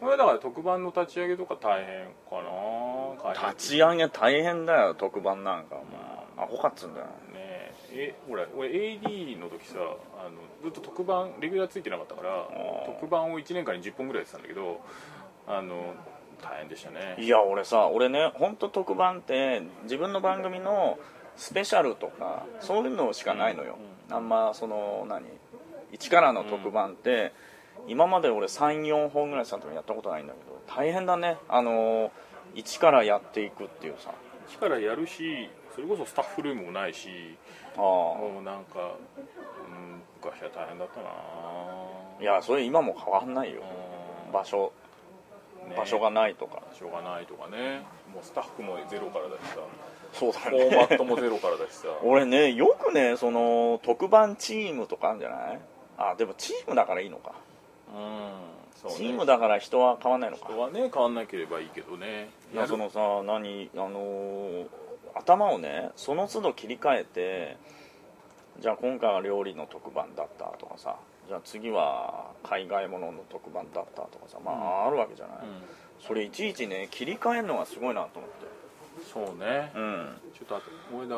[0.00, 3.50] これだから特番の立ち上げとか大変かな。
[3.50, 6.46] 立ち上げ大変だよ特番なんかお前。
[6.46, 7.06] アホかっつうんだよ。
[7.06, 8.14] ねえ。
[8.28, 14.80] ほら俺 AD の時さあのずっと特番レギュラーついてなかったからー特番を1年間に10本ぐらいやってたんだけど
[15.48, 15.94] あの
[16.40, 17.16] 大変でしたね。
[17.18, 20.98] いや俺さ俺ね本当特番って自分の番組の
[21.36, 23.78] スペシャルとかそういうのしかないのよ、
[24.10, 25.24] あんまその何？
[25.90, 27.32] 一からの特番って、
[27.86, 31.38] 今まで俺34本ぐらいさんとやったことないんだけど大変だね。
[31.48, 32.10] あの
[32.54, 34.12] 一からやっていくっていうさ。
[34.48, 37.08] 一からやるしそれこそスタッフルームもないし
[37.76, 38.94] あもうなんか、
[39.68, 41.08] うん、昔は大変だったな。
[41.08, 43.62] あいやそれ今も変わんないよ。
[44.26, 44.32] うん。
[44.32, 44.72] 場所。
[45.68, 45.76] ね。
[45.76, 46.62] 場所がないとか。
[46.70, 47.82] 場所がないとかね。
[48.12, 49.58] もうスタッフもゼロからだしさ。
[50.12, 51.88] そうだフォーマットもゼロからだしさ。
[52.02, 55.60] 俺ねよくねその特番チームとかあるんじゃない？
[55.98, 57.34] あでもチームだからいいのか
[57.94, 58.30] うん。
[58.76, 58.96] そうね。
[58.96, 60.46] チームだから人は変わんないのか。
[60.46, 62.30] 人はね変わんなければいいけどね。
[62.52, 64.66] いやそのさ何あのー
[65.14, 67.56] 頭をねその都度切り替えて
[68.60, 70.96] じゃあ今回は料理の特番だったとかさ
[71.26, 75.44] じゃあ次は海外ものの特番だったとかさまあ、あるわけじゃない、うん。
[76.06, 78.46] それいちいちね切り替えるのがすごいなと思って。
[79.12, 79.72] そうね。
[79.74, 80.16] うん。
[80.34, 81.16] ちょっとあと俺だ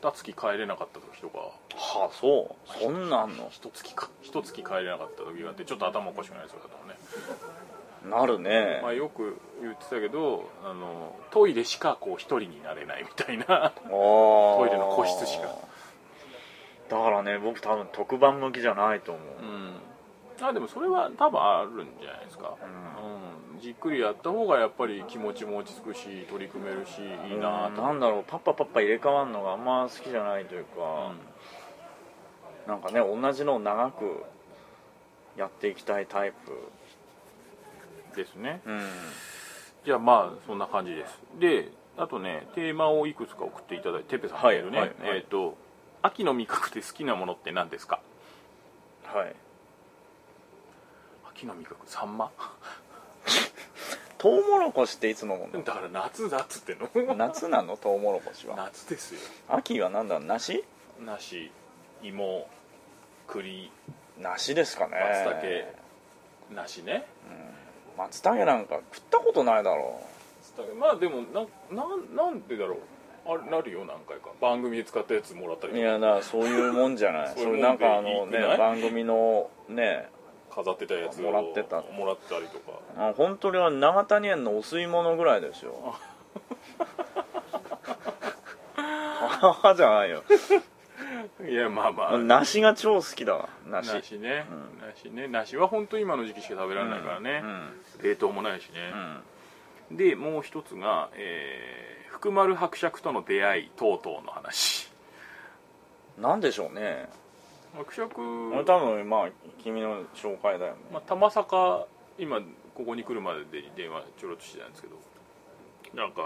[0.00, 1.38] 2月帰れなかった時とか。
[1.38, 2.82] はあそう。
[2.82, 3.48] そんなんの？
[3.50, 4.10] 一月か。
[4.22, 6.98] 一月帰れなかった時があってちょっと頭おかしくなりそうだったのね。
[8.18, 13.72] なるね、まあ、よく言ってたけどあのトイレしかこう一人になれないみたいな。
[13.74, 15.48] トトイレの個室しか。
[16.88, 19.72] だからね僕多分特番向きじゃないと思う、うん
[20.42, 22.54] あでもそれは多分あるんじゃないですか、
[23.54, 23.60] うん。
[23.60, 27.82] じっくりやった方がやっぱり気持ちも落ち着くし取り組めるしいいなと。
[27.82, 31.12] なんだろうパッパパッパ入れ替わるのがあんま好きじゃないというか、
[32.66, 34.24] なんかね同じのを長く
[35.36, 36.32] やっていきたいタイ
[38.14, 38.60] ですね。
[38.64, 38.80] プうん。
[39.84, 41.18] じゃあまあそんな感じです。
[41.38, 45.18] であとねテーマをいくつか送っていただいててっぺさんはいメールね、はいはい。
[45.18, 45.56] えっ、と
[46.02, 48.00] 秋の味覚で好きなものって何ですか？
[49.04, 49.34] はい
[51.36, 52.30] 秋の味覚サンマ？
[54.16, 57.76] トウモロコシっていつ飲むだから夏だっつってんのの夏なの？
[57.76, 58.56] トウモロコシは。
[58.56, 59.20] 夏ですよ。
[59.48, 60.64] 秋は何だ梨？
[61.04, 61.50] 梨
[62.02, 62.48] 芋
[63.26, 63.70] 栗。
[64.18, 64.94] 梨ですかね。
[65.26, 65.66] 松茸。
[66.54, 67.04] 梨ね。
[67.98, 70.00] 松茸なんか食ったことないだろ
[70.80, 72.78] まあでもななんなんでだろう。
[73.28, 74.30] あれなるよ何回か。
[74.40, 77.32] 番組で使ったやつもらったりういやだそういうもんじゃない。
[77.36, 80.08] それなんかあのね番組のね
[80.56, 81.82] 飾ってたやつをもらってた。
[81.82, 82.78] もらったりとか。
[82.96, 85.94] あ本当には長谷園のお吸い物ぐらいですよ。
[88.74, 90.24] 母じゃないよ。
[91.46, 92.18] いやまあまあ。
[92.18, 93.92] 梨が超好きだわ梨。
[93.92, 94.46] 梨ね、
[94.80, 95.28] 梨ね。
[95.28, 97.42] 梨は本当今の時期しか食べられないからね、
[98.02, 98.80] 冷凍もないしね。
[99.90, 99.96] う、ん。
[99.96, 104.88] でもう一つが、えー福丸伯爵との出会い等々の話。
[104.90, 104.96] うん
[106.18, 107.08] なんでしょうね
[107.76, 108.08] 伯爵
[108.52, 109.30] 俺多分まあ
[109.62, 110.78] 君の紹介だよね。
[110.92, 111.86] まあ、玉坂
[112.18, 112.40] 今
[112.74, 114.96] ここに来るまでで電話ちょろっとしてたんですけど。
[115.94, 116.22] なんか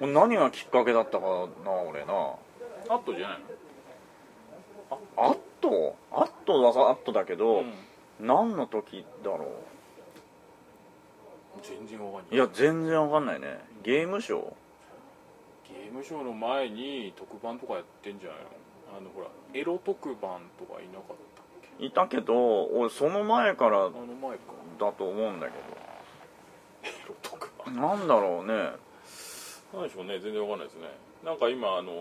[0.00, 2.12] あの何がきっかけだったかな俺な。
[2.88, 3.38] アットじゃない
[5.16, 5.96] アット？
[6.10, 7.64] アットはさアットだけど、の、
[8.20, 9.46] 何の時だろ
[11.62, 13.58] 全然わかんなういや全然わかんないね。
[13.82, 14.42] ゲームショー？
[15.68, 18.44] ゲームショーの前に特番とかやってんじゃないの？
[18.96, 21.44] あのほらエロ特番とかいなかったっ
[21.78, 21.84] け？
[21.86, 24.40] いたけど俺その前からあの前か。
[24.78, 25.52] だと思うんだけ
[26.88, 27.74] エロ特番？
[27.74, 28.54] どなんだろうね。
[29.74, 30.18] なんでしょうね。
[30.18, 30.88] 全然わかんないですね。
[31.24, 31.92] なんか今あの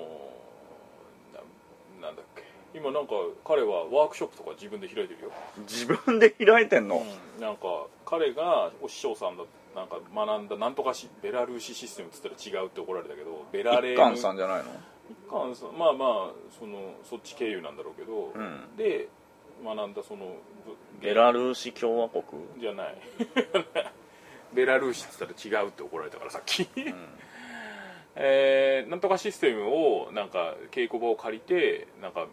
[2.01, 2.43] ななんだっけ？
[2.73, 5.31] 今なんか彼はワークショップとか自分で開いてるよ。
[5.67, 7.03] 自分で開いてんの、
[7.37, 9.43] うん、なんか彼がお師匠さんだ
[9.75, 14.71] なんか学んだなんとかしベラルーシシステムっつったら違うって怒られたけどベラレ一ーヌ貫さんじゃないの？
[15.09, 18.77] 一貫さんまあまあそのそっち経由なんだろうけど、うん。
[18.77, 19.07] で
[19.63, 20.25] 学んだその
[20.65, 22.23] ぶベラルーシ共和国？
[22.59, 22.95] じゃない。
[24.53, 26.67] ベラルーシっつったら違うって怒られたからさっき、
[28.15, 32.27] えーなんとかシステムをなんか稽古場を借りてなんか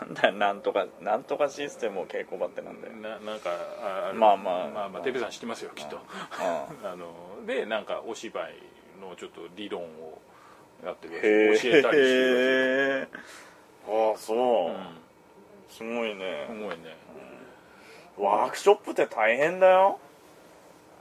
[0.00, 2.94] なんだよなんとかなんとかシステムを稽古場ってなんだよ。
[2.94, 3.50] ななんか
[3.82, 4.68] あまあまあ。
[4.68, 5.98] まあまあテペさん知ってますよきっと
[6.32, 8.54] ああのでなんかお芝居
[9.00, 10.20] のちょっと理論を
[10.84, 11.18] やってるへ
[11.58, 11.98] 教えたりしてる
[13.02, 13.08] え
[13.86, 14.36] ああそう、
[14.70, 14.74] う
[15.68, 16.44] すごいね。
[16.44, 16.46] ん。
[16.48, 16.96] すごいね
[18.18, 19.98] ワークショップって大変だよ。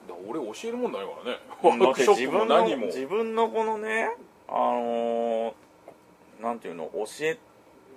[0.07, 1.37] だ俺教えるもんないからね。
[1.61, 2.85] ワークショップも自分の何も。
[2.87, 4.09] 自分のこのね
[4.47, 5.53] あのー
[6.41, 7.37] なんていうの教え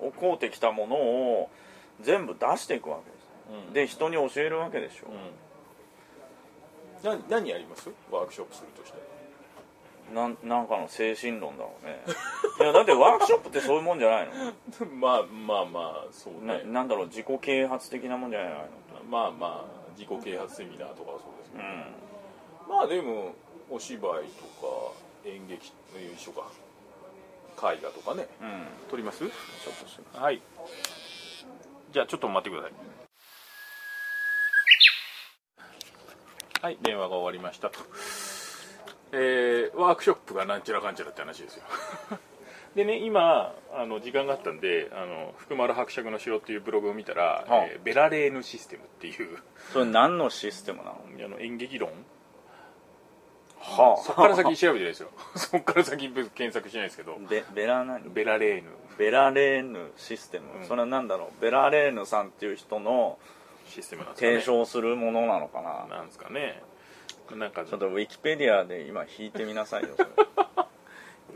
[0.00, 1.48] をこうてきたものを
[2.00, 3.22] 全部出していくわけです
[3.68, 3.72] うん。
[3.72, 5.10] で人に教えるわけでしょ、う
[7.06, 7.88] ん、何何やります？
[8.10, 8.98] ワークショップするとして
[10.14, 12.02] なんなんかの精神論だろうね。
[12.60, 14.32] いやだってワークショップってそういうもんじゃないの？
[14.96, 16.64] まあまあまあそうなね。
[16.64, 18.66] なんだろう自己啓発的なもんじゃないの？
[19.08, 21.84] まあまあ自己啓発セミナーとかはそうですけど、うん。
[22.76, 23.34] まあでも
[23.70, 24.92] お芝居とか
[25.24, 26.50] 演劇の一緒か。
[27.74, 28.26] 絵画とかね。
[28.40, 28.66] うん。
[28.90, 29.18] 撮ります？
[29.20, 29.30] ちょっ
[29.82, 30.42] とすいまはい。
[31.92, 32.72] じゃあちょっと待ってください。
[36.62, 37.80] はい電話が終わりましたと
[39.12, 41.62] えー、ワークショップがなんちゃらかんちゃらって話ですよ。
[42.74, 47.56] でね今あの時間があったんであの福丸伯爵の城っていうブログを見たら、あ。
[47.66, 49.38] えーベラレーヌシステムっていう。
[49.72, 50.96] それ何のシステムなの？
[51.24, 51.90] あの演劇論。
[53.64, 55.10] はそっから先調べてないですよ。
[55.36, 57.16] そっから先検索しないですけど。
[57.28, 58.08] ベベラ何？
[58.12, 58.70] ベラレーヌ。
[58.98, 60.64] ベラレーヌシステム、うん。
[60.64, 61.42] それは何だろう？
[61.42, 63.18] ベラレーヌさんっていう人の
[63.66, 64.32] システムなんですかね。
[64.40, 65.86] 提唱するものなのかな？
[65.96, 66.62] なんですかね
[67.36, 70.08] なんかちょっとウィキペディアで今引いてみなさいよそれ。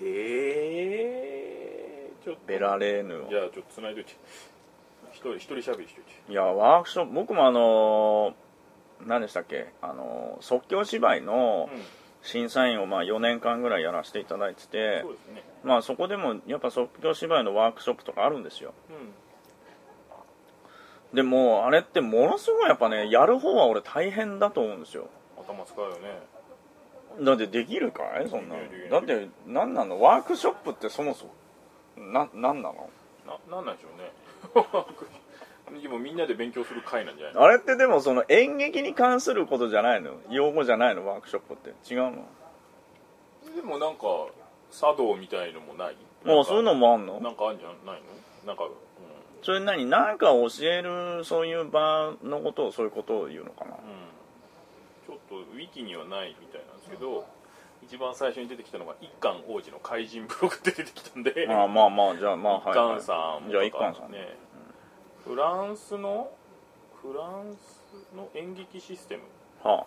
[0.49, 2.41] えー、ちょっと。
[2.47, 4.13] ベラレーヌをじゃあちょっとつないどいて。
[5.13, 6.11] 一人一人しゃべりしといて。
[6.31, 8.35] いやワークショップ僕もあのー
[9.07, 9.67] 何でしたっけ？
[9.83, 11.83] あのー即興芝居のうん。
[12.23, 15.45] 審査員をまあ4年間ぐらいやらせていただいててそうですね。
[15.63, 18.75] まあそこでもやっぱ即興芝居のワークショップとかあるんですよ。
[18.91, 19.15] うん。
[21.17, 25.09] でもあれってものすごいやっぱねやる方は俺大変だと思うんですよ
[25.57, 26.23] 頭使うよね。
[27.25, 28.29] だってできるかい？
[28.29, 28.57] そんな
[28.91, 30.01] だって何なの？
[30.01, 31.33] ワークショップってそもそも
[32.13, 32.91] な何なの？
[33.27, 35.81] ななんなんでしょうね。
[35.83, 37.43] でもみんなで勉強する会なんじゃないの？
[37.43, 40.13] あれってでもその演劇に関することじゃないの？
[40.31, 41.07] 用語じゃないの？
[41.09, 41.71] ワークショップって。
[41.93, 42.25] 違うの？
[43.55, 44.03] でもなんか
[44.71, 45.97] 茶道みたいのもない？
[46.25, 47.21] もうそういうのもあんの？
[47.21, 48.47] なんかあるんじゃないの？
[48.47, 48.71] なんか、うん、
[49.43, 49.87] それ何？
[49.87, 53.73] 何か教えるそういう場のことをそういうことを言うのかな？
[53.73, 53.79] うん、
[55.07, 57.27] ちょっとウィキにはないみたいなんですけど
[57.83, 62.97] 一番最初に出てきたのが一貫王子の怪人ブログって出てきたんでああまあまあじゃあまあ一はい、はい。
[62.97, 64.37] 貫、さんじゃあ一貫さんね、
[65.25, 66.31] フランスの
[67.01, 69.23] フランスの演劇システム、
[69.63, 69.83] はあ。
[69.83, 69.87] う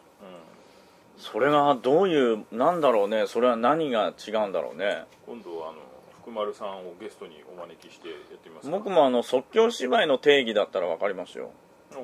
[1.20, 3.28] それがどういうなんだろうね。
[3.28, 4.86] それは何が違うんだろうね。
[4.86, 5.80] ん、今度はあの
[6.22, 8.78] 福丸さんをゲストにお招きしてやってみますか。
[8.78, 11.52] 僕もあの即興芝居の定義だったら分かりますよ、
[11.92, 11.98] お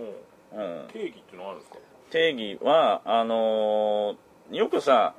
[0.55, 1.77] うん、定義ってのはあるんですか？
[2.11, 5.15] 定義はあのーよくさ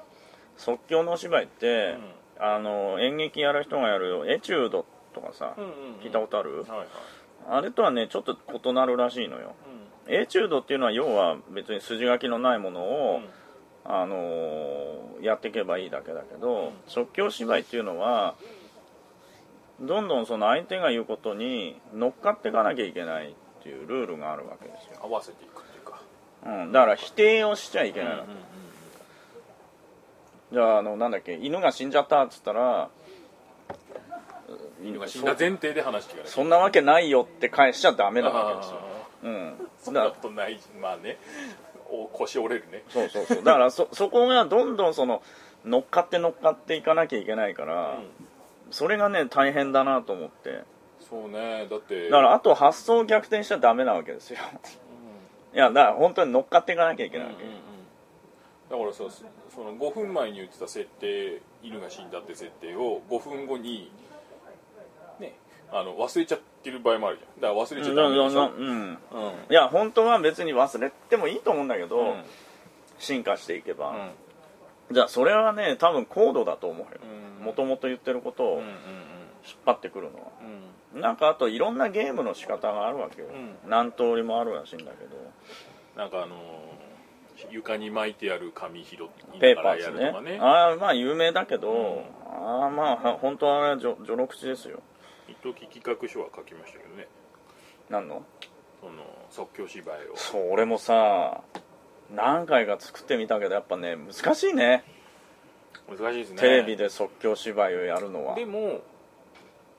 [0.56, 1.98] 即興のお芝居って、
[2.38, 5.76] あの演劇やる人がやるエチュードとかさ、うんうんうん。
[6.00, 6.86] 聞いたことある、はいはい。
[7.48, 9.54] あれとはねちょっと異なるらしいのよ。
[10.08, 13.20] エチュードっていうのは要は別に筋書きのないものを、
[13.84, 18.36] あのーやっていけばいいだけだけど、即興芝居っていうのは
[19.80, 23.34] どんどんその相手が言うことに乗っかっていかなきゃいけない
[23.66, 26.00] っていうルールがあるわけですよ、合わせていくっていうか。
[26.46, 28.36] うん、だから否定をしちゃいけないの、うんうん
[30.52, 32.88] じゃああのなんだっけ犬が死んじゃったっつったら
[34.80, 38.78] 犬が死んだ前提で話聞かないそんなわけないよって返しちゃダメなわけですよ、
[39.24, 41.18] うん、そんなことないまあね。
[41.90, 42.84] お腰折れるね。
[42.88, 43.44] そうそうそう。
[43.44, 45.22] だからそそこがどんどんその
[45.64, 47.98] 乗っかって乗っかっていかなきゃいけないから、
[48.70, 50.62] それがね大変だなと思って
[51.08, 51.66] そうね。
[51.70, 52.08] だって。
[52.08, 54.38] だからあと発想を逆転しちゃダメなわけですよ。
[55.54, 57.54] いやだから本当に乗っかっていかなきゃいけないわけ、うんうん。
[57.54, 57.60] うん
[58.68, 63.92] だからさそその5分前に言ってた設定犬が死んだって設定を5分後に
[65.20, 65.36] ね
[65.70, 67.40] あの忘れちゃってる場合もあるじゃん。
[67.40, 68.98] だから忘れちゃダメでしょ、うんうん
[69.48, 72.22] いや本当は別に忘れてもいいと思うんだけど、うん。
[72.98, 73.90] 進化していけば、
[74.90, 74.94] うん。
[74.94, 77.00] じゃあそれはね多分高度だと思うよ。
[77.38, 77.44] うん。
[77.44, 78.66] もともと言ってることをうんうん。
[79.46, 80.62] 引っ張ってくるのは、うん
[81.00, 85.16] なんかあといろんなゲームの仕方があるわけよ、う何通りもあるらしいんだけど。
[85.96, 86.38] なんかあのー
[87.50, 88.98] 床に巻いてある紙拾い
[89.38, 90.04] ペーパーですね。
[90.04, 94.80] るとかねああまあ有名だけど、うんああまあは本当はあれは序序の口ですよ。
[95.28, 97.08] 一時企画書は書きましたけどね。
[97.90, 98.24] 何の？
[98.80, 98.92] その
[99.28, 100.16] 即興芝居を。
[100.16, 101.42] そう俺もさ
[102.10, 104.84] 何回か作ってみたけどやっぱね難しいね。
[105.90, 106.36] 難しいですね。
[106.38, 108.34] テレビで即興芝居をやるのは。
[108.34, 108.80] でも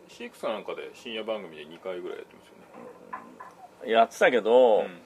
[0.10, 3.92] CX かなんかで深夜番組で2回ぐらいやってますよね。
[3.92, 5.02] やってたけど、うん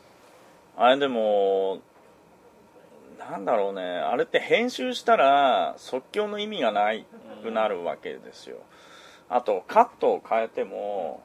[0.77, 1.81] あれでも
[3.19, 7.05] なんだろうねあれって編集したら即興の意味がない
[7.43, 8.57] くなるわけですよ。
[9.29, 11.21] あとカットを変えても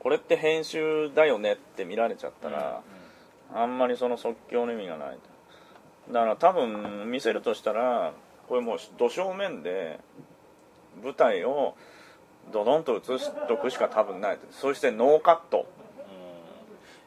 [0.00, 2.82] これって編集だよねって見られちゃったら、
[3.54, 5.18] あんまりその即興の意味がない。
[6.10, 8.12] だから多分見せるとしたら
[8.48, 9.98] これもうど正面で
[11.02, 11.74] 舞台を
[12.52, 14.38] ドドンと映しとくしか多分ない。
[14.50, 15.66] そしてノーカット。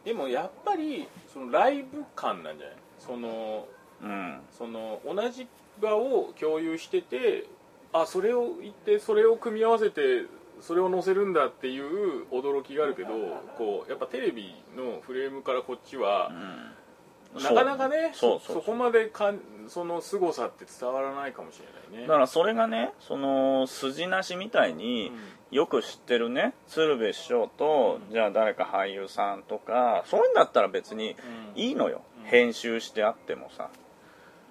[0.06, 2.76] でもやっぱりそのライブ感なんじゃない？
[3.00, 3.68] その
[4.02, 4.40] うん。
[4.58, 5.48] その同じ
[5.82, 7.46] 場を共有してて
[7.94, 10.26] あそれを言ってそれを組み合わせて
[10.62, 13.10] それを載せるんだっていう驚きがあるけど
[13.58, 16.32] こうやっぱテレビのフレームからこっちは、
[17.36, 22.08] なかなかねそこまでかんその凄さって伝わらないかもしれないね。
[22.08, 25.12] だからそれがねその筋なしみたいに
[25.52, 31.16] よく知ってるね鶴瓶師匠と、じゃあ誰か俳優さんとかそういうんだったら別に
[31.56, 31.62] うん。
[31.62, 33.70] いいのよ、編集してあってもさ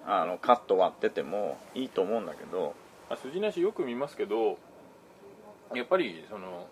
[0.05, 2.75] あのカット割っててもいいと思うんだけど。
[3.09, 4.57] あ筋なしよく見ますけど
[5.73, 6.67] やっぱりその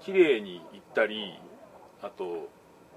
[0.00, 1.38] 綺麗にいったり
[2.02, 2.48] あと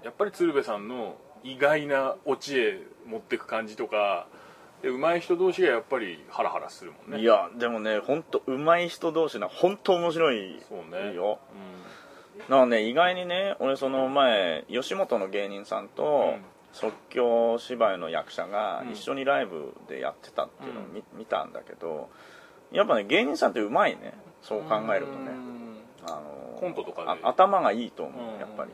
[0.02, 4.26] やっぱり鶴瓶さんの意外なオチへ持ってく感じとか
[4.82, 7.20] で上手い人同士がやっぱりハラハラするもんね。
[7.20, 11.14] いやでもね本当上手い人同士な本当面白いそうね。
[11.14, 11.38] よ
[12.38, 16.42] だからね意外にね俺その前吉本の芸人さんと、うん。
[16.72, 18.92] 即興芝居の役者がうん。
[18.92, 22.08] 一緒にライブでやってたっていうのを見,、見たんだけど
[22.72, 24.14] やっぱね芸人さんってうまいね。
[24.42, 25.76] そう考えるとね、うん。
[26.06, 28.36] あのコントとか頭がいいと思うん。
[28.36, 28.70] うやっぱり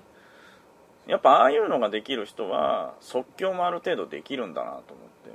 [1.09, 5.31] やっぱああいうのができる人は即興もある程度できるんだなと思って。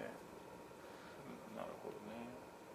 [1.57, 1.89] なるほ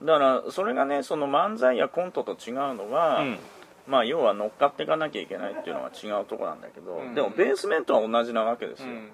[0.03, 0.19] どね。
[0.21, 3.39] だからそれがねその漫才やコントと違うのは、うん。
[3.87, 7.15] まあ要は乗っかっていかなきゃいけないっていうのが違うところなんだけど、うん。
[7.15, 9.11] でもベースメントは同じなわけですよ、うん。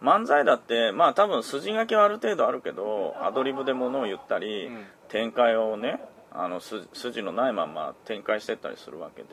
[0.00, 4.86] 漫才だってまあ多分筋書きはある程度あるけどアドリブでものを言ったり、うん。
[5.08, 6.00] 展開をね
[6.32, 9.28] あの筋筋のないまま展開してったりするわけで、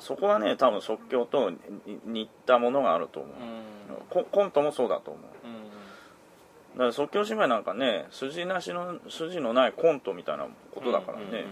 [0.00, 1.58] そこはね多分即興とに
[2.04, 4.24] 似たものがあると思う、うん。
[4.24, 5.22] ココントもそうだと思う。
[5.46, 5.68] うん。
[6.74, 11.42] だから即興芝居なんかね筋なしの筋のないコントみたいなことだからね、うんうんうん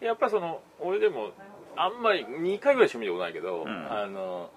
[0.00, 0.06] うん。
[0.06, 1.30] やっぱその俺でも
[1.76, 3.68] あんまり2回ぐらいしか見たことないけど、ん。
[3.68, 4.50] あの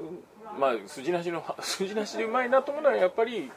[0.00, 3.50] うんまあ筋なしの 筋なしでうまいなと思うのはやっぱり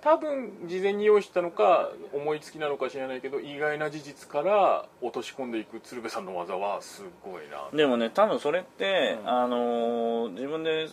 [0.00, 7.76] 多分事前に用意したのか思いつきなのか知らないけど意外な事実から落とし込んでいく鶴瓶さんの技はすごいな。
[7.76, 9.28] でもね多分それって、うん。
[9.28, 10.88] あのー自分で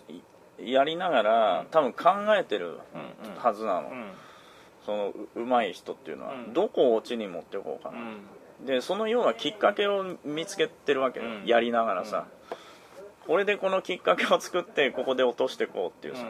[0.59, 3.37] やりながら多分考えてるうんうん。
[3.37, 4.11] はずなの、うん。
[4.85, 6.53] そのううまい人っていうのは、うん。
[6.53, 8.65] どこをオチに持っていこうかな、うん。
[8.65, 12.25] でそのようなきっかけを見つけてるわけやりながらさ、
[13.27, 16.25] これでこのきっかけを作ってここで落としていこうっていうさ、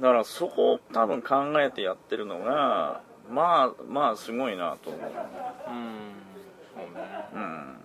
[0.00, 5.00] だからそこを多分考えてやってるのがまあまあすごいなと思う。
[5.00, 5.92] うん、うん
[6.74, 7.24] そうね。
[7.34, 7.76] うん。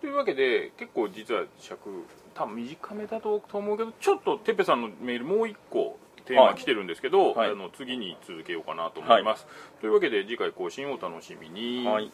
[0.00, 7.50] というわけで結構実は尺多分短めだと思うけどちょっとてっぺさんのメールもう一個テーマ来てるんですけど、はい。
[7.50, 9.46] あの次に続けようかなと思います、
[9.80, 12.10] というわけで次回更新をお楽しみに、はい